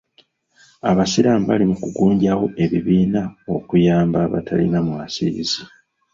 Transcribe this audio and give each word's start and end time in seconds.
Abasiraamu 0.89 1.45
bali 1.49 1.65
mu 1.69 1.75
kugunjaawo 1.83 2.45
ebibiina 2.63 3.21
okuyamba 3.55 4.17
abatalina 4.25 4.79
mwasirizi. 4.87 5.61